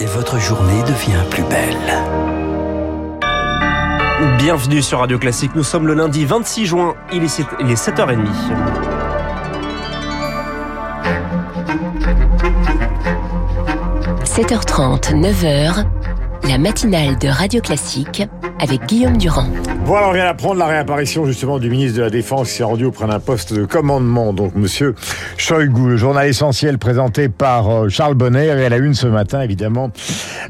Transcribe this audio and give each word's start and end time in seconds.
et 0.00 0.06
votre 0.06 0.38
journée 0.38 0.82
devient 0.82 1.22
plus 1.30 1.44
belle. 1.44 1.76
Bienvenue 4.38 4.82
sur 4.82 5.00
Radio 5.00 5.18
Classique. 5.18 5.52
Nous 5.54 5.62
sommes 5.62 5.86
le 5.86 5.94
lundi 5.94 6.24
26 6.24 6.66
juin. 6.66 6.94
Il 7.12 7.22
est, 7.24 7.40
il 7.60 7.70
est 7.70 7.74
7h30.– 7.74 8.26
7h30, 14.24 15.14
9h, 15.14 15.84
la 16.48 16.58
matinale 16.58 17.16
de 17.18 17.28
Radio 17.28 17.60
Classique 17.60 18.24
avec 18.60 18.84
Guillaume 18.86 19.16
Durand. 19.16 19.46
Voilà, 19.86 20.08
on 20.08 20.12
vient 20.12 20.24
d'apprendre 20.24 20.56
la 20.56 20.66
réapparition 20.66 21.26
justement 21.26 21.58
du 21.58 21.68
ministre 21.68 21.98
de 21.98 22.02
la 22.02 22.08
Défense 22.08 22.48
qui 22.48 22.54
s'est 22.56 22.64
rendu 22.64 22.86
auprès 22.86 23.06
d'un 23.06 23.20
poste 23.20 23.52
de 23.52 23.66
commandement, 23.66 24.32
donc 24.32 24.54
monsieur 24.54 24.94
Shoigu, 25.36 25.88
le 25.90 25.96
journal 25.98 26.26
essentiel 26.26 26.78
présenté 26.78 27.28
par 27.28 27.68
euh, 27.68 27.88
Charles 27.90 28.14
Bonner 28.14 28.46
et 28.46 28.64
à 28.64 28.68
la 28.70 28.78
une 28.78 28.94
ce 28.94 29.06
matin 29.06 29.42
évidemment 29.42 29.90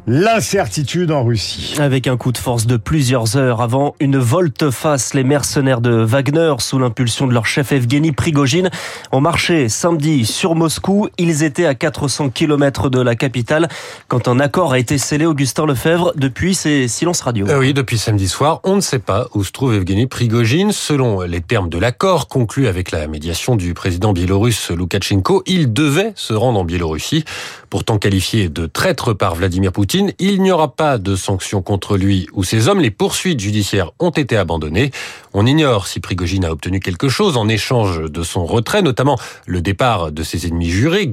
l'incertitude 0.07 1.11
en 1.11 1.25
Russie. 1.25 1.75
Avec 1.81 2.07
un 2.07 2.17
coup 2.17 2.31
de 2.31 2.39
force 2.39 2.67
de 2.67 2.77
plusieurs 2.77 3.37
heures 3.37 3.61
avant 3.61 3.97
une 3.99 4.19
volte-face, 4.19 5.15
les 5.15 5.25
mercenaires 5.25 5.81
de 5.81 5.91
Wagner 5.91 6.55
sous 6.59 6.79
l'impulsion 6.79 7.27
de 7.27 7.33
leur 7.33 7.47
chef 7.47 7.73
Evgeny 7.73 8.13
Prigogine 8.13 8.71
ont 9.11 9.21
marché 9.21 9.69
samedi 9.69 10.27
sur 10.27 10.55
Moscou. 10.55 11.09
Ils 11.19 11.43
étaient 11.43 11.67
à 11.67 11.75
400 11.75 12.31
km 12.31 12.89
de 12.89 13.01
la 13.01 13.17
capitale 13.17 13.69
quand 14.07 14.29
un 14.29 14.39
accord 14.39 14.73
a 14.73 14.79
été 14.79 14.97
scellé 14.97 15.27
Augustin 15.27 15.67
Lefebvre 15.67 16.13
depuis 16.15 16.55
ses 16.55 16.87
silences 16.87 17.21
radio. 17.21 17.49
Euh 17.49 17.59
oui, 17.59 17.75
depuis 17.75 17.99
samedi 17.99 18.29
soir, 18.29 18.61
on 18.63 18.77
ne 18.77 18.81
sait 18.81 19.01
pas 19.01 19.24
où 19.35 19.45
se 19.45 19.53
trouve 19.53 19.75
Evgeny 19.75 20.07
Prigogine. 20.07 20.73
Selon 20.73 21.23
les 21.23 21.41
termes 21.41 21.69
de 21.69 21.79
l'accord 21.79 22.29
conclu 22.29 22.67
avec 22.67 22.91
la 22.91 23.07
médiation 23.07 23.57
du 23.57 23.75
président 23.75 24.13
biélorusse 24.13 24.71
Loukachenko, 24.71 25.43
il 25.47 25.73
devait 25.73 26.13
se 26.17 26.33
rendre 26.33 26.61
en 26.61 26.65
Biélorussie. 26.65 27.25
Pourtant 27.71 27.99
qualifié 27.99 28.49
de 28.49 28.67
traître 28.67 29.13
par 29.13 29.35
Vladimir 29.35 29.73
Poutine, 29.73 30.13
il 30.19 30.43
n'y 30.43 30.51
aura 30.51 30.75
pas 30.75 30.99
de 30.99 31.17
sanctions 31.17 31.63
contre 31.63 31.97
lui 31.97 32.27
ou 32.33 32.45
ses 32.45 32.69
hommes. 32.69 32.81
Les 32.81 32.91
poursuites 32.91 33.41
judiciaires 33.41 33.91
ont 33.99 34.11
été 34.11 34.37
abandonnées. 34.37 34.91
On 35.33 35.47
ignore 35.47 35.87
si 35.87 36.01
Prigogine 36.01 36.45
a 36.45 36.53
obtenu 36.53 36.81
quelque 36.81 37.09
chose 37.09 37.37
en 37.37 37.49
échange 37.49 38.11
de 38.11 38.23
son 38.23 38.47
retrait, 38.47 38.83
notamment 38.83 39.19
le 39.47 39.61
départ 39.61 40.13
de 40.13 40.23
ses 40.23 40.47
ennemis 40.47 40.71
jurés, 40.71 41.11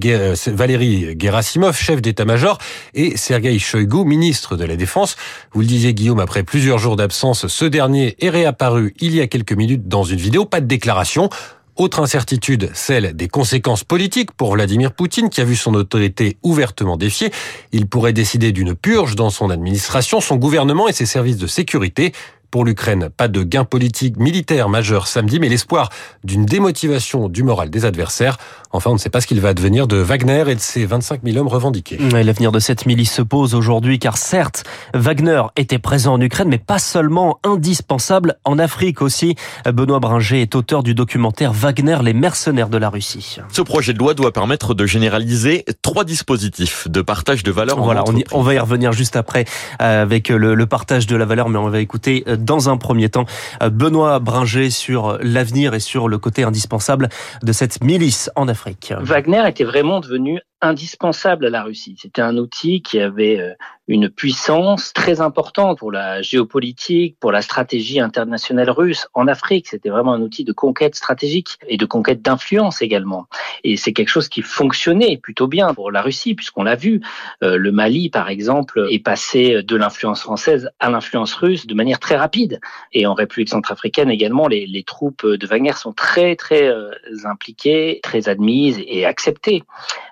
Valérie 0.48 1.16
Gerasimov, 1.20 1.78
chef 1.78 2.02
d'état-major, 2.02 2.58
et 2.94 3.18
Sergei 3.18 3.58
Shoigu, 3.60 4.04
ministre 4.06 4.56
de 4.56 4.66
la 4.66 4.76
Défense. 4.76 5.16
Vous 5.54 5.62
le 5.62 5.68
disiez 5.68 5.94
Guillaume, 5.94 6.20
après 6.20 6.44
plusieurs 6.44 6.78
jours 6.78 6.96
d'absence, 6.96 7.48
ce 7.48 7.66
dernier 7.66 8.01
est 8.02 8.30
réapparu 8.30 8.94
il 9.00 9.16
y 9.16 9.22
a 9.22 9.28
quelques 9.28 9.54
minutes 9.54 9.88
dans 9.88 10.04
une 10.04 10.20
vidéo, 10.20 10.46
pas 10.46 10.62
de 10.62 10.68
déclaration. 10.68 11.30
Autre 11.78 12.02
incertitude, 12.02 12.70
celle 12.74 13.16
des 13.16 13.28
conséquences 13.28 13.84
politiques 13.84 14.32
pour 14.34 14.54
Vladimir 14.54 14.92
Poutine, 14.92 15.30
qui 15.30 15.40
a 15.40 15.46
vu 15.46 15.56
son 15.56 15.74
autorité 15.74 16.38
ouvertement 16.44 16.98
défiée. 16.98 17.32
Il 17.72 17.88
pourrait 17.88 18.14
décider 18.14 18.52
d'une 18.52 18.76
purge 18.76 19.16
dans 19.16 19.30
son 19.30 19.50
administration, 19.50 20.20
son 20.20 20.36
gouvernement 20.36 20.90
et 20.90 20.94
ses 20.94 21.06
services 21.06 21.38
de 21.38 21.48
sécurité. 21.48 22.12
Pour 22.52 22.66
l'Ukraine, 22.66 23.10
pas 23.16 23.30
de 23.30 23.44
gain 23.44 23.64
politique 23.64 24.18
militaire 24.18 24.68
majeur 24.68 25.08
samedi, 25.08 25.40
mais 25.40 25.48
l'espoir 25.48 25.90
d'une 26.26 26.46
démotivation 26.46 27.30
du 27.30 27.44
moral 27.44 27.70
des 27.70 27.86
adversaires. 27.86 28.38
Enfin, 28.74 28.90
on 28.90 28.94
ne 28.94 29.00
sait 29.00 29.10
pas 29.10 29.22
ce 29.22 29.28
qu'il 29.28 29.40
va 29.40 29.50
advenir 29.50 29.88
de 29.88 29.96
Wagner 29.98 30.44
et 30.48 30.56
de 30.56 30.60
ses 30.60 30.86
25 30.86 31.22
000 31.24 31.38
hommes 31.38 31.48
revendiqués. 31.48 31.98
L'avenir 31.98 32.52
de 32.52 32.60
cette 32.60 32.86
milice 32.86 33.14
se 33.14 33.22
pose 33.22 33.56
aujourd'hui, 33.56 34.00
car 34.00 34.18
certes, 34.18 34.64
Wagner 34.94 35.44
était 35.56 35.80
présent 35.80 36.14
en 36.14 36.22
Ukraine, 36.22 36.50
mais 36.50 36.58
pas 36.58 36.80
seulement 36.80 37.40
indispensable 37.44 38.36
en 38.44 38.60
Afrique 38.60 39.02
aussi. 39.02 39.36
Benoît 39.66 40.00
Bringer 40.00 40.42
est 40.42 40.56
auteur 40.56 40.84
du 40.84 40.94
documentaire 40.94 41.54
Wagner, 41.54 41.98
les 42.04 42.14
mercenaires 42.14 42.70
de 42.70 42.78
la 42.78 42.90
Russie. 42.90 43.38
Ce 43.52 43.62
projet 43.62 43.94
de 43.94 44.00
loi 44.00 44.14
doit 44.14 44.32
permettre 44.32 44.74
de 44.74 44.86
généraliser 44.86 45.64
trois 45.82 46.04
dispositifs 46.04 46.90
de 46.90 47.02
partage 47.02 47.44
de 47.44 47.52
valeur. 47.52 47.82
Voilà, 47.82 48.04
on, 48.08 48.16
on, 48.32 48.42
va 48.42 48.54
y 48.54 48.60
revenir 48.60 48.92
juste 48.92 49.16
après 49.16 49.46
euh, 49.82 50.02
avec 50.02 50.30
le, 50.30 50.56
le 50.56 50.66
partage 50.66 51.08
de 51.08 51.16
la 51.16 51.26
valeur, 51.26 51.50
mais 51.50 51.58
on 51.58 51.70
va 51.70 51.80
écouter 51.80 52.24
euh, 52.28 52.38
dans 52.42 52.70
un 52.70 52.78
premier 52.78 53.10
temps 53.10 53.26
euh, 53.62 53.70
Benoît 53.70 54.20
Bringer 54.20 54.70
sur 54.70 55.18
l'avenir 55.22 55.74
et 55.74 55.80
sur 55.80 56.08
le 56.08 56.18
côté 56.18 56.44
indispensable 56.44 57.10
de 57.44 57.52
cette 57.52 57.84
milice 57.84 58.30
en 58.36 58.48
Afrique. 58.48 58.94
Wagner 59.00 59.44
était 59.48 59.64
vraiment 59.64 60.00
devenu 60.00 60.40
indispensable 60.62 61.48
à 61.48 61.50
la 61.50 61.64
Russie. 61.64 61.98
C'était 62.00 62.22
un 62.22 62.38
outil 62.38 62.82
qui 62.82 63.00
avait 63.00 63.40
euh, 63.40 63.54
une 63.92 64.10
puissance 64.10 64.94
très 64.94 65.20
importante 65.20 65.80
pour 65.80 65.92
la 65.92 66.22
géopolitique, 66.22 67.18
pour 67.20 67.34
la 67.34 67.42
stratégie 67.42 68.00
internationale 68.00 68.70
russe 68.70 69.08
en 69.14 69.28
Afrique. 69.28 69.68
C'était 69.68 69.90
vraiment 69.90 70.14
un 70.14 70.22
outil 70.22 70.46
de 70.46 70.54
conquête 70.54 70.96
stratégique 70.96 71.58
et 71.68 71.76
de 71.76 71.86
conquête 71.86 72.22
d'influence 72.22 72.82
également. 72.82 73.28
Et 73.66 73.76
c'est 73.76 73.92
quelque 73.92 74.08
chose 74.08 74.30
qui 74.30 74.44
fonctionnait 74.44 75.18
plutôt 75.18 75.48
bien 75.48 75.74
pour 75.74 75.92
la 75.92 76.02
Russie, 76.02 76.36
puisqu'on 76.36 76.64
l'a 76.64 76.76
vu. 76.76 77.02
Euh, 77.44 77.58
le 77.58 77.72
Mali, 77.74 78.10
par 78.10 78.30
exemple, 78.30 78.88
est 78.90 79.04
passé 79.04 79.62
de 79.62 79.76
l'influence 79.76 80.22
française 80.22 80.70
à 80.80 80.90
l'influence 80.90 81.34
russe 81.34 81.68
de 81.68 81.74
manière 81.74 82.00
très 82.00 82.16
rapide. 82.16 82.62
Et 82.94 83.06
en 83.06 83.14
République 83.14 83.50
centrafricaine 83.50 84.10
également, 84.10 84.48
les, 84.48 84.84
troupes 84.88 85.26
de 85.26 85.48
Wagner 85.48 85.74
sont 85.74 85.92
très, 85.92 86.36
très 86.36 86.68
euh, 86.68 86.92
impliquées, 87.26 88.00
très 88.02 88.30
admises 88.30 88.82
et 88.88 89.06
acceptées. 89.06 89.64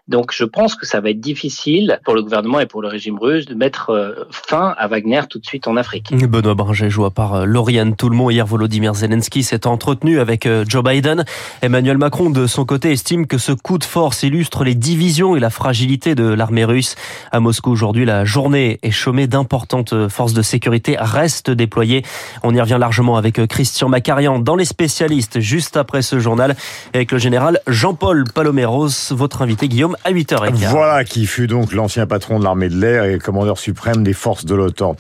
Donc 0.10 0.34
je 0.34 0.44
pense 0.44 0.76
que 0.76 0.88
ça 0.88 1.02
va 1.02 1.12
être 1.12 1.20
difficile 1.20 2.00
pour 2.04 2.16
le 2.16 2.24
gouvernement 2.24 2.60
et 2.60 2.66
pour 2.66 2.82
le 2.82 2.88
régime 2.88 3.20
russe 3.20 3.46
de 3.46 3.54
mettre 3.54 3.69
euh, 3.90 4.26
fin 4.32 4.74
à 4.78 4.88
Wagner 4.88 5.22
tout 5.30 5.40
de 5.40 5.46
suite 5.46 5.68
en 5.68 5.78
Afrique. 5.78 6.14
Benoît 6.16 6.56
Bringer 6.56 6.90
joue 6.90 7.10
par 7.10 7.36
euh, 7.36 7.46
Lauriane 7.46 7.96
Toulmont. 7.96 8.30
Hier, 8.30 8.46
Volodymyr 8.46 8.94
Zelensky 8.94 9.44
s'est 9.44 9.68
entretenu 9.68 10.20
avec 10.20 10.46
euh, 10.46 10.66
Joe 10.68 10.84
Biden. 10.84 11.26
Emmanuel 11.62 11.98
Macron, 11.98 12.30
de 12.30 12.48
son 12.48 12.66
côté, 12.66 12.92
estime 12.92 13.28
que 13.28 13.38
ce 13.38 13.52
coup 13.52 13.78
de 13.78 13.84
force 13.84 14.24
illustre 14.24 14.64
les 14.64 14.76
divisions 14.76 15.36
et 15.36 15.40
la 15.40 15.50
fragilité 15.50 16.16
de 16.16 16.24
l'armée 16.24 16.66
russe. 16.66 16.96
À 17.32 17.40
Moscou, 17.40 17.72
aujourd'hui, 17.72 18.06
la 18.06 18.26
journée 18.26 18.80
est 18.84 18.92
chômée 18.92 19.28
d'importantes 19.28 20.08
forces 20.10 20.34
de 20.34 20.42
sécurité 20.42 20.98
restent 21.00 21.52
déployées. 21.52 22.04
On 22.44 22.54
y 22.56 22.62
revient 22.62 22.78
largement 22.80 23.18
avec 23.18 23.46
Christian 23.48 23.90
Macarian 23.90 24.40
dans 24.40 24.56
les 24.56 24.66
spécialistes 24.66 25.40
juste 25.40 25.78
après 25.78 26.02
ce 26.02 26.20
journal 26.20 26.56
avec 26.94 27.12
le 27.12 27.18
général 27.18 27.60
Jean-Paul 27.68 28.26
Paloméros, 28.34 28.90
votre 29.12 29.42
invité 29.42 29.68
Guillaume 29.68 29.96
à 30.04 30.12
8h15. 30.12 30.70
Voilà 30.70 31.04
qui 31.04 31.26
fut 31.26 31.48
donc 31.48 31.74
l'ancien 31.74 32.08
patron 32.08 32.40
de 32.40 32.44
l'armée 32.44 32.70
de 32.70 32.80
l'air 32.80 33.04
et 33.04 33.20
commandeur 33.20 33.59
suprême 33.60 34.04
des 34.04 34.14
forces 34.14 34.46
de 34.46 34.56
l'OTAN. 34.56 34.96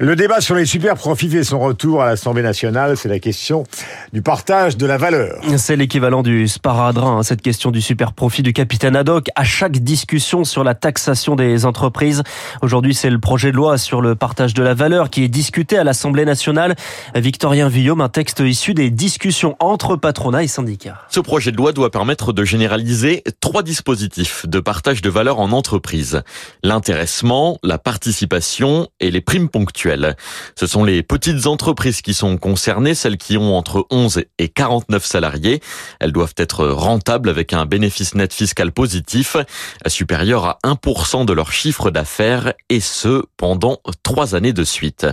Le 0.00 0.16
débat 0.16 0.40
sur 0.40 0.54
les 0.54 0.66
super 0.66 0.94
profits 0.96 1.28
fait 1.28 1.44
son 1.44 1.58
retour 1.58 2.02
à 2.02 2.06
l'Assemblée 2.06 2.42
nationale. 2.42 2.96
C'est 2.96 3.08
la 3.08 3.18
question 3.18 3.64
du 4.12 4.22
partage 4.22 4.76
de 4.76 4.86
la 4.86 4.96
valeur. 4.96 5.40
C'est 5.56 5.76
l'équivalent 5.76 6.22
du 6.22 6.48
sparadrap, 6.48 7.18
hein, 7.18 7.22
cette 7.22 7.42
question 7.42 7.70
du 7.70 7.80
super 7.80 8.12
profit 8.12 8.42
du 8.42 8.52
capitaine 8.52 8.96
Haddock. 8.96 9.26
À 9.34 9.44
chaque 9.44 9.78
discussion 9.78 10.44
sur 10.44 10.64
la 10.64 10.74
taxation 10.74 11.36
des 11.36 11.66
entreprises, 11.66 12.22
aujourd'hui 12.62 12.94
c'est 12.94 13.10
le 13.10 13.18
projet 13.18 13.50
de 13.50 13.56
loi 13.56 13.78
sur 13.78 14.00
le 14.00 14.14
partage 14.14 14.54
de 14.54 14.62
la 14.62 14.74
valeur 14.74 15.10
qui 15.10 15.24
est 15.24 15.28
discuté 15.28 15.78
à 15.78 15.84
l'Assemblée 15.84 16.24
nationale. 16.24 16.76
Victorien 17.14 17.68
Villaume, 17.68 18.00
un 18.00 18.08
texte 18.08 18.40
issu 18.40 18.74
des 18.74 18.90
discussions 18.90 19.56
entre 19.60 19.96
patronat 19.96 20.44
et 20.44 20.48
syndicats. 20.48 21.02
Ce 21.08 21.20
projet 21.20 21.52
de 21.52 21.56
loi 21.56 21.72
doit 21.72 21.90
permettre 21.90 22.32
de 22.32 22.44
généraliser 22.44 23.22
trois 23.40 23.62
dispositifs 23.62 24.46
de 24.46 24.60
partage 24.60 25.02
de 25.02 25.10
valeur 25.10 25.40
en 25.40 25.52
entreprise. 25.52 26.22
L'intéressement, 26.62 27.58
la 27.62 27.78
participation 27.88 28.86
et 29.00 29.10
les 29.10 29.22
primes 29.22 29.48
ponctuelles. 29.48 30.14
Ce 30.56 30.66
sont 30.66 30.84
les 30.84 31.02
petites 31.02 31.46
entreprises 31.46 32.02
qui 32.02 32.12
sont 32.12 32.36
concernées, 32.36 32.94
celles 32.94 33.16
qui 33.16 33.38
ont 33.38 33.56
entre 33.56 33.86
11 33.88 34.24
et 34.38 34.48
49 34.50 35.06
salariés. 35.06 35.62
Elles 35.98 36.12
doivent 36.12 36.34
être 36.36 36.66
rentables 36.66 37.30
avec 37.30 37.54
un 37.54 37.64
bénéfice 37.64 38.14
net 38.14 38.34
fiscal 38.34 38.72
positif 38.72 39.38
supérieur 39.86 40.44
à 40.44 40.58
1% 40.64 41.24
de 41.24 41.32
leur 41.32 41.50
chiffre 41.50 41.90
d'affaires 41.90 42.52
et 42.68 42.80
ce 42.80 43.22
pendant 43.38 43.78
trois 44.02 44.34
années 44.34 44.52
de 44.52 44.64
suite. 44.64 45.06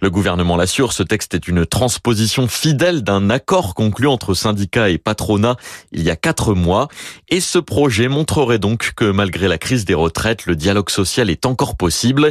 Le 0.00 0.08
gouvernement 0.08 0.56
l'assure, 0.56 0.94
ce 0.94 1.02
texte 1.02 1.34
est 1.34 1.48
une 1.48 1.66
transposition 1.66 2.48
fidèle 2.48 3.02
d'un 3.02 3.28
accord 3.28 3.74
conclu 3.74 4.06
entre 4.06 4.32
syndicats 4.32 4.88
et 4.88 4.96
patronat 4.96 5.56
il 5.92 6.02
y 6.02 6.08
a 6.08 6.16
quatre 6.16 6.54
mois 6.54 6.88
et 7.28 7.40
ce 7.40 7.58
projet 7.58 8.08
montrerait 8.08 8.58
donc 8.58 8.92
que 8.96 9.10
malgré 9.10 9.48
la 9.48 9.58
crise 9.58 9.84
des 9.84 9.92
retraites, 9.92 10.46
le 10.46 10.56
dialogue 10.56 10.88
social 10.88 11.28
est 11.28 11.44
encore 11.44 11.76
possible. 11.76 12.21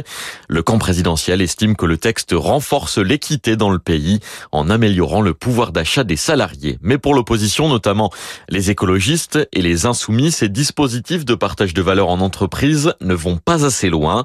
Le 0.48 0.62
camp 0.62 0.78
présidentiel 0.78 1.40
estime 1.40 1.76
que 1.76 1.86
le 1.86 1.98
texte 1.98 2.30
renforce 2.34 2.98
l'équité 2.98 3.56
dans 3.56 3.70
le 3.70 3.78
pays 3.78 4.20
en 4.50 4.70
améliorant 4.70 5.20
le 5.20 5.34
pouvoir 5.34 5.72
d'achat 5.72 6.04
des 6.04 6.16
salariés. 6.16 6.78
Mais 6.82 6.98
pour 6.98 7.14
l'opposition, 7.14 7.68
notamment 7.68 8.10
les 8.48 8.70
écologistes 8.70 9.38
et 9.52 9.62
les 9.62 9.86
insoumis, 9.86 10.32
ces 10.32 10.48
dispositifs 10.48 11.24
de 11.24 11.34
partage 11.34 11.74
de 11.74 11.82
valeur 11.82 12.08
en 12.08 12.20
entreprise 12.20 12.94
ne 13.00 13.14
vont 13.14 13.36
pas 13.36 13.64
assez 13.64 13.88
loin. 13.88 14.24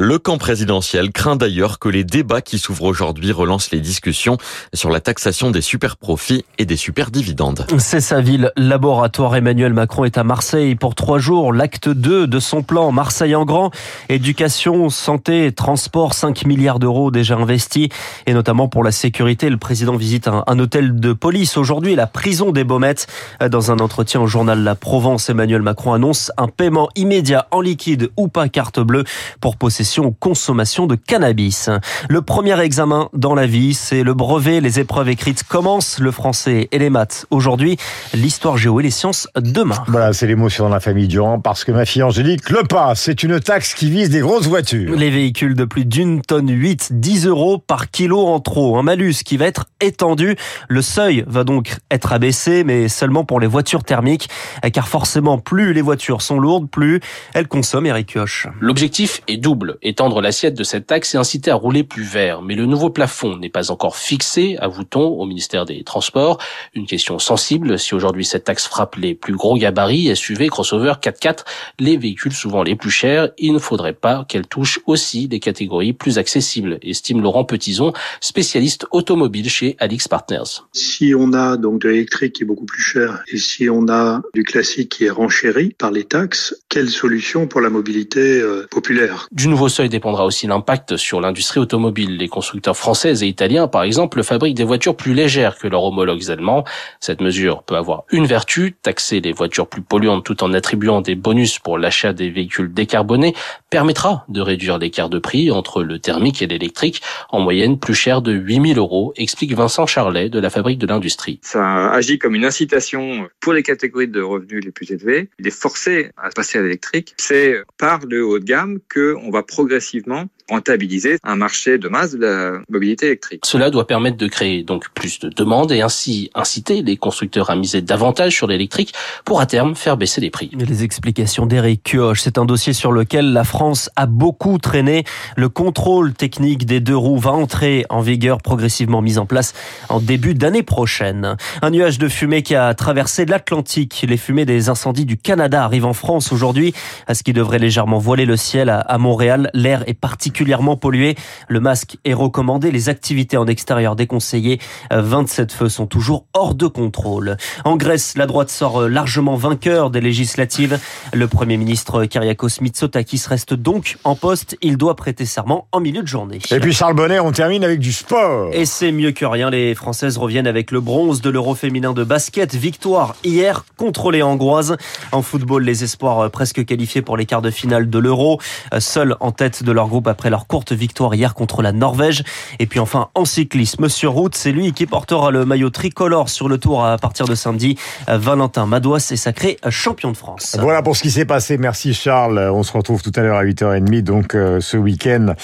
Le 0.00 0.20
camp 0.20 0.38
présidentiel 0.38 1.10
craint 1.10 1.34
d'ailleurs 1.34 1.80
que 1.80 1.88
les 1.88 2.04
débats 2.04 2.40
qui 2.40 2.60
s'ouvrent 2.60 2.84
aujourd'hui 2.84 3.32
relancent 3.32 3.72
les 3.72 3.80
discussions 3.80 4.38
sur 4.72 4.90
la 4.90 5.00
taxation 5.00 5.50
des 5.50 5.60
super 5.60 5.96
profits 5.96 6.44
et 6.56 6.66
des 6.66 6.76
super 6.76 7.10
dividendes. 7.10 7.66
C'est 7.78 8.00
sa 8.00 8.20
ville 8.20 8.52
laboratoire. 8.56 9.34
Emmanuel 9.34 9.72
Macron 9.72 10.04
est 10.04 10.16
à 10.16 10.22
Marseille 10.22 10.76
pour 10.76 10.94
trois 10.94 11.18
jours. 11.18 11.52
L'acte 11.52 11.88
2 11.88 12.28
de 12.28 12.38
son 12.38 12.62
plan 12.62 12.92
Marseille 12.92 13.34
en 13.34 13.44
grand. 13.44 13.72
Éducation, 14.08 14.88
santé, 14.98 15.52
transport, 15.52 16.14
5 16.14 16.44
milliards 16.46 16.78
d'euros 16.78 17.10
déjà 17.10 17.36
investis 17.36 17.88
et 18.26 18.34
notamment 18.34 18.68
pour 18.68 18.84
la 18.84 18.90
sécurité. 18.90 19.48
Le 19.48 19.56
président 19.56 19.96
visite 19.96 20.28
un, 20.28 20.44
un 20.46 20.58
hôtel 20.58 20.98
de 20.98 21.12
police 21.12 21.56
aujourd'hui, 21.56 21.94
la 21.94 22.06
prison 22.06 22.50
des 22.50 22.64
Baumettes. 22.64 23.06
Dans 23.50 23.70
un 23.70 23.78
entretien 23.78 24.20
au 24.20 24.26
journal 24.26 24.62
La 24.62 24.74
Provence, 24.74 25.30
Emmanuel 25.30 25.62
Macron 25.62 25.92
annonce 25.92 26.32
un 26.36 26.48
paiement 26.48 26.88
immédiat 26.96 27.46
en 27.50 27.60
liquide 27.60 28.10
ou 28.16 28.28
pas 28.28 28.48
carte 28.48 28.80
bleue 28.80 29.04
pour 29.40 29.56
possession 29.56 30.06
ou 30.06 30.10
consommation 30.10 30.86
de 30.86 30.94
cannabis. 30.94 31.70
Le 32.08 32.22
premier 32.22 32.58
examen 32.60 33.08
dans 33.12 33.34
la 33.34 33.46
vie, 33.46 33.74
c'est 33.74 34.02
le 34.02 34.14
brevet. 34.14 34.60
Les 34.60 34.80
épreuves 34.80 35.08
écrites 35.08 35.44
commencent, 35.44 35.98
le 35.98 36.10
français 36.10 36.68
et 36.72 36.78
les 36.78 36.90
maths 36.90 37.26
aujourd'hui, 37.30 37.76
l'histoire 38.14 38.56
géo 38.56 38.80
et 38.80 38.82
les 38.82 38.90
sciences 38.90 39.28
demain. 39.36 39.76
Voilà, 39.86 40.12
c'est 40.12 40.26
l'émotion 40.26 40.64
dans 40.64 40.74
la 40.74 40.80
famille 40.80 41.08
Durand 41.08 41.40
parce 41.40 41.64
que 41.64 41.72
ma 41.72 41.84
fille 41.84 42.02
Angélique 42.02 42.50
le 42.50 42.64
passe. 42.64 43.02
C'est 43.02 43.22
une 43.22 43.40
taxe 43.40 43.74
qui 43.74 43.90
vise 43.90 44.10
des 44.10 44.20
grosses 44.20 44.46
voitures. 44.46 44.87
Les 44.96 45.10
véhicules 45.10 45.54
de 45.54 45.64
plus 45.64 45.84
d'une 45.84 46.22
tonne 46.22 46.50
8, 46.50 46.92
10 46.92 47.26
euros 47.26 47.58
par 47.58 47.90
kilo 47.90 48.26
en 48.26 48.40
trop. 48.40 48.78
Un 48.78 48.82
malus 48.82 49.16
qui 49.22 49.36
va 49.36 49.46
être 49.46 49.66
étendu. 49.80 50.34
Le 50.68 50.80
seuil 50.80 51.24
va 51.26 51.44
donc 51.44 51.76
être 51.90 52.12
abaissé, 52.12 52.64
mais 52.64 52.88
seulement 52.88 53.24
pour 53.24 53.38
les 53.38 53.46
voitures 53.46 53.84
thermiques, 53.84 54.28
car 54.72 54.88
forcément, 54.88 55.38
plus 55.38 55.74
les 55.74 55.82
voitures 55.82 56.22
sont 56.22 56.38
lourdes, 56.38 56.70
plus 56.70 57.00
elles 57.34 57.48
consomment. 57.48 57.86
Eric 57.86 58.14
Kioch. 58.14 58.48
L'objectif 58.60 59.20
est 59.28 59.36
double 59.36 59.76
étendre 59.82 60.22
l'assiette 60.22 60.54
de 60.54 60.64
cette 60.64 60.86
taxe 60.86 61.14
et 61.14 61.18
inciter 61.18 61.50
à 61.50 61.54
rouler 61.54 61.84
plus 61.84 62.04
vert. 62.04 62.40
Mais 62.40 62.54
le 62.54 62.64
nouveau 62.64 62.88
plafond 62.88 63.36
n'est 63.36 63.50
pas 63.50 63.70
encore 63.70 63.96
fixé, 63.96 64.56
avoue-t-on, 64.58 65.02
au 65.02 65.26
ministère 65.26 65.66
des 65.66 65.84
Transports. 65.84 66.38
Une 66.74 66.86
question 66.86 67.18
sensible. 67.18 67.78
Si 67.78 67.94
aujourd'hui 67.94 68.24
cette 68.24 68.44
taxe 68.44 68.66
frappe 68.66 68.96
les 68.96 69.14
plus 69.14 69.34
gros 69.34 69.56
gabarits, 69.56 70.16
SUV, 70.16 70.48
crossover, 70.48 70.94
4x4, 71.02 71.44
les 71.78 71.98
véhicules 71.98 72.32
souvent 72.32 72.62
les 72.62 72.74
plus 72.74 72.90
chers, 72.90 73.28
il 73.38 73.52
ne 73.52 73.58
faudrait 73.58 73.92
pas 73.92 74.24
qu'elle 74.28 74.46
touche 74.46 74.77
aussi 74.86 75.28
des 75.28 75.40
catégories 75.40 75.92
plus 75.92 76.18
accessibles, 76.18 76.78
estime 76.82 77.20
Laurent 77.20 77.44
Petison, 77.44 77.92
spécialiste 78.20 78.86
automobile 78.90 79.48
chez 79.48 79.76
Alix 79.78 80.08
Partners. 80.08 80.62
Si 80.72 81.14
on 81.16 81.32
a 81.32 81.56
donc 81.56 81.82
de 81.82 81.88
l'électrique 81.88 82.34
qui 82.34 82.42
est 82.42 82.46
beaucoup 82.46 82.66
plus 82.66 82.82
cher 82.82 83.22
et 83.32 83.38
si 83.38 83.68
on 83.68 83.88
a 83.88 84.22
du 84.34 84.42
classique 84.42 84.90
qui 84.90 85.04
est 85.04 85.10
renchéri 85.10 85.74
par 85.78 85.90
les 85.90 86.04
taxes, 86.04 86.54
quelle 86.68 86.88
solution 86.88 87.46
pour 87.46 87.60
la 87.60 87.70
mobilité 87.70 88.40
euh, 88.40 88.66
populaire? 88.70 89.28
Du 89.32 89.48
nouveau 89.48 89.68
seuil 89.68 89.88
dépendra 89.88 90.24
aussi 90.24 90.46
l'impact 90.46 90.96
sur 90.96 91.20
l'industrie 91.20 91.60
automobile. 91.60 92.16
Les 92.16 92.28
constructeurs 92.28 92.76
français 92.76 93.12
et 93.20 93.26
italiens, 93.26 93.68
par 93.68 93.82
exemple, 93.82 94.22
fabriquent 94.22 94.56
des 94.56 94.64
voitures 94.64 94.96
plus 94.96 95.14
légères 95.14 95.58
que 95.58 95.68
leurs 95.68 95.84
homologues 95.84 96.30
allemands. 96.30 96.64
Cette 97.00 97.20
mesure 97.20 97.62
peut 97.62 97.76
avoir 97.76 98.04
une 98.10 98.26
vertu, 98.26 98.76
taxer 98.82 99.20
les 99.20 99.32
voitures 99.32 99.68
plus 99.68 99.82
polluantes 99.82 100.24
tout 100.24 100.44
en 100.44 100.52
attribuant 100.52 101.00
des 101.00 101.14
bonus 101.14 101.58
pour 101.58 101.78
l'achat 101.78 102.12
des 102.12 102.30
véhicules 102.30 102.72
décarbonés 102.72 103.34
permettra 103.70 104.24
de 104.28 104.40
réduire 104.40 104.67
l'écart 104.76 105.08
de 105.08 105.18
prix 105.18 105.50
entre 105.50 105.82
le 105.82 105.98
thermique 105.98 106.42
et 106.42 106.46
l'électrique, 106.46 107.00
en 107.30 107.40
moyenne 107.40 107.78
plus 107.78 107.94
cher 107.94 108.20
de 108.20 108.32
8000 108.32 108.76
euros, 108.76 109.14
explique 109.16 109.54
Vincent 109.54 109.86
Charlet 109.86 110.28
de 110.28 110.38
la 110.38 110.50
Fabrique 110.50 110.78
de 110.78 110.86
l'Industrie. 110.86 111.40
Ça 111.42 111.90
agit 111.90 112.18
comme 112.18 112.34
une 112.34 112.44
incitation 112.44 113.28
pour 113.40 113.54
les 113.54 113.62
catégories 113.62 114.08
de 114.08 114.20
revenus 114.20 114.62
les 114.62 114.72
plus 114.72 114.90
élevés. 114.90 115.30
Il 115.38 115.46
est 115.46 115.58
forcé 115.58 116.10
à 116.18 116.28
passer 116.30 116.58
à 116.58 116.62
l'électrique. 116.62 117.14
C'est 117.16 117.62
par 117.78 118.00
le 118.04 118.26
haut 118.26 118.38
de 118.38 118.44
gamme 118.44 118.78
qu'on 118.92 119.30
va 119.30 119.42
progressivement 119.42 120.26
rentabiliser 120.48 121.18
un 121.24 121.36
marché 121.36 121.78
de 121.78 121.88
masse 121.88 122.12
de 122.12 122.18
la 122.18 122.58
mobilité 122.68 123.06
électrique. 123.06 123.42
Cela 123.44 123.70
doit 123.70 123.86
permettre 123.86 124.16
de 124.16 124.26
créer 124.26 124.62
donc 124.62 124.88
plus 124.94 125.18
de 125.18 125.28
demandes 125.28 125.72
et 125.72 125.82
ainsi 125.82 126.30
inciter 126.34 126.82
les 126.82 126.96
constructeurs 126.96 127.50
à 127.50 127.56
miser 127.56 127.82
davantage 127.82 128.34
sur 128.34 128.46
l'électrique 128.46 128.94
pour 129.24 129.40
à 129.40 129.46
terme 129.46 129.74
faire 129.74 129.96
baisser 129.96 130.20
les 130.20 130.30
prix. 130.30 130.50
Les 130.54 130.84
explications 130.84 131.46
d'Eric 131.46 131.82
Kioch, 131.82 132.18
c'est 132.18 132.38
un 132.38 132.44
dossier 132.44 132.72
sur 132.72 132.92
lequel 132.92 133.32
la 133.32 133.44
France 133.44 133.90
a 133.96 134.06
beaucoup 134.06 134.58
traîné. 134.58 135.04
Le 135.36 135.48
contrôle 135.48 136.14
technique 136.14 136.64
des 136.64 136.80
deux 136.80 136.96
roues 136.96 137.18
va 137.18 137.32
entrer 137.32 137.84
en 137.90 138.00
vigueur 138.00 138.38
progressivement 138.38 139.02
mis 139.02 139.18
en 139.18 139.26
place 139.26 139.52
en 139.88 140.00
début 140.00 140.34
d'année 140.34 140.62
prochaine. 140.62 141.36
Un 141.62 141.70
nuage 141.70 141.98
de 141.98 142.08
fumée 142.08 142.42
qui 142.42 142.54
a 142.54 142.72
traversé 142.74 143.26
l'Atlantique. 143.26 144.06
Les 144.08 144.16
fumées 144.16 144.46
des 144.46 144.68
incendies 144.68 145.04
du 145.04 145.16
Canada 145.16 145.62
arrivent 145.62 145.84
en 145.84 145.92
France 145.92 146.32
aujourd'hui, 146.32 146.72
à 147.06 147.14
ce 147.14 147.22
qui 147.22 147.32
devrait 147.32 147.58
légèrement 147.58 147.98
voiler 147.98 148.24
le 148.24 148.36
ciel 148.36 148.70
à 148.70 148.98
Montréal. 148.98 149.50
L'air 149.52 149.84
est 149.86 149.94
particulièrement 149.94 150.37
particulièrement 150.38 150.76
pollué. 150.76 151.16
Le 151.48 151.58
masque 151.58 151.96
est 152.04 152.14
recommandé, 152.14 152.70
les 152.70 152.88
activités 152.88 153.36
en 153.36 153.48
extérieur 153.48 153.96
déconseillées. 153.96 154.60
27 154.92 155.50
feux 155.50 155.68
sont 155.68 155.86
toujours 155.86 156.26
hors 156.32 156.54
de 156.54 156.68
contrôle. 156.68 157.36
En 157.64 157.76
Grèce, 157.76 158.16
la 158.16 158.26
droite 158.26 158.48
sort 158.48 158.88
largement 158.88 159.34
vainqueur 159.34 159.90
des 159.90 160.00
législatives. 160.00 160.78
Le 161.12 161.26
Premier 161.26 161.56
ministre 161.56 162.04
Kyriakos 162.04 162.60
Mitsotakis 162.60 163.24
reste 163.26 163.52
donc 163.52 163.96
en 164.04 164.14
poste. 164.14 164.56
Il 164.62 164.76
doit 164.76 164.94
prêter 164.94 165.24
serment 165.24 165.66
en 165.72 165.80
milieu 165.80 166.02
de 166.02 166.06
journée. 166.06 166.38
Et 166.52 166.60
puis 166.60 166.72
Charles 166.72 166.94
Bonnet, 166.94 167.18
on 167.18 167.32
termine 167.32 167.64
avec 167.64 167.80
du 167.80 167.92
sport. 167.92 168.50
Et 168.52 168.64
c'est 168.64 168.92
mieux 168.92 169.10
que 169.10 169.24
rien. 169.24 169.50
Les 169.50 169.74
Françaises 169.74 170.18
reviennent 170.18 170.46
avec 170.46 170.70
le 170.70 170.80
bronze 170.80 171.20
de 171.20 171.30
l'Euro 171.30 171.56
féminin 171.56 171.92
de 171.94 172.04
basket. 172.04 172.54
Victoire 172.54 173.16
hier 173.24 173.64
contre 173.76 174.12
les 174.12 174.22
Hongroises. 174.22 174.76
En 175.10 175.22
football, 175.22 175.64
les 175.64 175.82
espoirs 175.82 176.30
presque 176.30 176.64
qualifiés 176.64 177.02
pour 177.02 177.16
les 177.16 177.26
quarts 177.26 177.42
de 177.42 177.50
finale 177.50 177.90
de 177.90 177.98
l'Euro. 177.98 178.38
Seuls 178.78 179.16
en 179.18 179.32
tête 179.32 179.64
de 179.64 179.72
leur 179.72 179.88
groupe 179.88 180.06
après 180.06 180.27
leur 180.30 180.46
courte 180.46 180.72
victoire 180.72 181.14
hier 181.14 181.34
contre 181.34 181.62
la 181.62 181.72
Norvège. 181.72 182.22
Et 182.58 182.66
puis 182.66 182.80
enfin, 182.80 183.08
en 183.14 183.24
cyclisme 183.24 183.88
sur 183.88 184.12
route, 184.12 184.34
c'est 184.34 184.52
lui 184.52 184.72
qui 184.72 184.86
portera 184.86 185.30
le 185.30 185.44
maillot 185.44 185.70
tricolore 185.70 186.28
sur 186.28 186.48
le 186.48 186.58
tour 186.58 186.84
à 186.84 186.98
partir 186.98 187.26
de 187.26 187.34
samedi. 187.34 187.76
Valentin 188.06 188.66
Madouas 188.66 189.08
est 189.10 189.16
sacré 189.16 189.58
champion 189.70 190.10
de 190.12 190.16
France. 190.16 190.56
Voilà 190.60 190.82
pour 190.82 190.96
ce 190.96 191.02
qui 191.02 191.10
s'est 191.10 191.24
passé. 191.24 191.58
Merci 191.58 191.94
Charles. 191.94 192.38
On 192.38 192.62
se 192.62 192.72
retrouve 192.72 193.02
tout 193.02 193.12
à 193.16 193.20
l'heure 193.20 193.36
à 193.36 193.44
8h30, 193.44 194.02
donc 194.02 194.34
euh, 194.34 194.60
ce 194.60 194.76
week-end. 194.76 195.34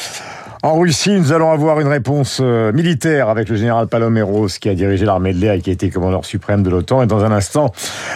En 0.64 0.78
Russie, 0.78 1.11
nous 1.11 1.31
allons 1.32 1.52
avoir 1.52 1.78
une 1.81 1.88
réponse 1.88 2.38
euh, 2.40 2.72
militaire 2.72 3.28
avec 3.28 3.50
le 3.50 3.56
général 3.56 3.87
Paloméros 3.87 4.46
qui 4.58 4.70
a 4.70 4.75
dirigé 4.75 5.05
l'armée 5.05 5.34
de 5.34 5.38
l'air 5.38 5.52
et 5.52 5.61
qui 5.61 5.69
a 5.69 5.75
été 5.75 5.90
commandeur 5.90 6.25
suprême 6.25 6.62
de 6.62 6.70
l'OTAN. 6.70 7.02
Et 7.02 7.06
dans 7.06 7.22
un 7.22 7.32
instant, 7.32 7.70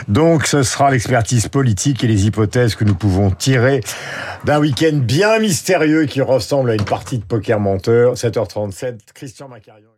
donc, 0.09 0.47
ce 0.47 0.63
sera 0.63 0.91
l'expertise 0.91 1.49
politique 1.49 2.03
et 2.05 2.07
les 2.07 2.25
hypothèses 2.25 2.75
que 2.75 2.85
nous 2.85 2.95
pouvons 2.95 3.31
tirer 3.31 3.83
d'un 4.47 4.61
week-end 4.61 4.97
bien 4.97 5.39
mystérieux 5.41 6.07
qui 6.07 6.23
ressemble 6.23 6.71
à 6.71 6.75
une 6.75 6.87
partie 6.87 7.19
de 7.19 7.25
poker 7.25 7.61
menteur. 7.61 8.15
7h37, 8.15 8.97
Christian 9.13 9.49
Macarion. 9.49 9.91